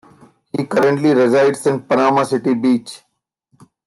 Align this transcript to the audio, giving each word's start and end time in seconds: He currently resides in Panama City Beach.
He 0.51 0.65
currently 0.65 1.13
resides 1.13 1.67
in 1.67 1.83
Panama 1.83 2.23
City 2.23 2.55
Beach. 2.55 3.01